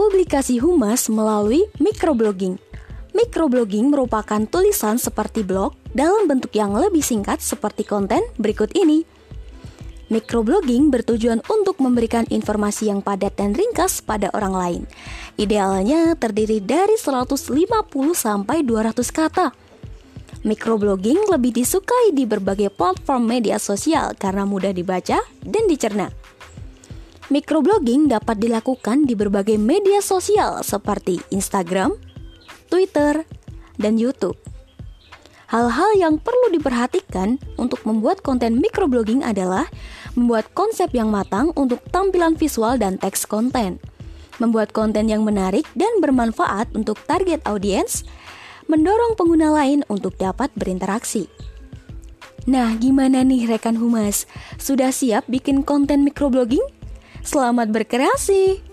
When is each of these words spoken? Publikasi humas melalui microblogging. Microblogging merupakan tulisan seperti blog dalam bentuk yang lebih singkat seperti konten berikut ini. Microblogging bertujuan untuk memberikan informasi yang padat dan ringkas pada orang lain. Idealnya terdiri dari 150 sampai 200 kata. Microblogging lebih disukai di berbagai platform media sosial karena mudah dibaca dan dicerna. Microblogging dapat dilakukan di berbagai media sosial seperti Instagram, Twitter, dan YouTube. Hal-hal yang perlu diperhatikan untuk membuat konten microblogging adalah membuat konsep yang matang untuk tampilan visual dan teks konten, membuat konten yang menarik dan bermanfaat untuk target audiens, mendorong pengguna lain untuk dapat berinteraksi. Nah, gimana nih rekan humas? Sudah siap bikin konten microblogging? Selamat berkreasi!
Publikasi 0.00 0.56
humas 0.64 1.12
melalui 1.12 1.68
microblogging. 1.76 2.56
Microblogging 3.12 3.92
merupakan 3.92 4.40
tulisan 4.48 4.96
seperti 4.96 5.44
blog 5.44 5.76
dalam 5.92 6.24
bentuk 6.24 6.56
yang 6.56 6.72
lebih 6.72 7.04
singkat 7.04 7.44
seperti 7.44 7.84
konten 7.84 8.24
berikut 8.40 8.72
ini. 8.72 9.04
Microblogging 10.08 10.88
bertujuan 10.88 11.44
untuk 11.52 11.84
memberikan 11.84 12.24
informasi 12.32 12.88
yang 12.88 13.04
padat 13.04 13.36
dan 13.36 13.52
ringkas 13.52 14.00
pada 14.00 14.32
orang 14.32 14.56
lain. 14.56 14.82
Idealnya 15.36 16.16
terdiri 16.16 16.64
dari 16.64 16.96
150 16.96 17.52
sampai 18.16 18.64
200 18.64 19.04
kata. 19.12 19.52
Microblogging 20.48 21.28
lebih 21.28 21.52
disukai 21.52 22.16
di 22.16 22.24
berbagai 22.24 22.72
platform 22.72 23.28
media 23.28 23.60
sosial 23.60 24.16
karena 24.16 24.48
mudah 24.48 24.72
dibaca 24.72 25.20
dan 25.44 25.64
dicerna. 25.68 26.19
Microblogging 27.30 28.10
dapat 28.10 28.42
dilakukan 28.42 29.06
di 29.06 29.14
berbagai 29.14 29.54
media 29.54 30.02
sosial 30.02 30.66
seperti 30.66 31.22
Instagram, 31.30 31.94
Twitter, 32.66 33.22
dan 33.78 33.94
YouTube. 33.94 34.34
Hal-hal 35.46 35.94
yang 35.94 36.18
perlu 36.18 36.50
diperhatikan 36.50 37.38
untuk 37.54 37.86
membuat 37.86 38.26
konten 38.26 38.58
microblogging 38.58 39.22
adalah 39.22 39.70
membuat 40.18 40.50
konsep 40.58 40.90
yang 40.90 41.14
matang 41.14 41.54
untuk 41.54 41.78
tampilan 41.94 42.34
visual 42.34 42.74
dan 42.82 42.98
teks 42.98 43.30
konten, 43.30 43.78
membuat 44.42 44.74
konten 44.74 45.06
yang 45.06 45.22
menarik 45.22 45.70
dan 45.78 46.02
bermanfaat 46.02 46.66
untuk 46.74 46.98
target 47.06 47.46
audiens, 47.46 48.02
mendorong 48.66 49.14
pengguna 49.14 49.54
lain 49.54 49.86
untuk 49.86 50.18
dapat 50.18 50.50
berinteraksi. 50.58 51.30
Nah, 52.50 52.74
gimana 52.74 53.22
nih 53.22 53.46
rekan 53.46 53.78
humas? 53.78 54.26
Sudah 54.58 54.90
siap 54.90 55.30
bikin 55.30 55.62
konten 55.62 56.02
microblogging? 56.02 56.79
Selamat 57.20 57.68
berkreasi! 57.68 58.69